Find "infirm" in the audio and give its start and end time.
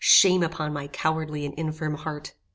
1.59-1.93